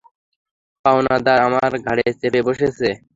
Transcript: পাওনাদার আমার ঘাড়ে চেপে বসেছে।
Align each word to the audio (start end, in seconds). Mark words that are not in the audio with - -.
পাওনাদার 0.85 1.37
আমার 1.47 1.71
ঘাড়ে 1.85 2.05
চেপে 2.19 2.41
বসেছে। 2.47 2.87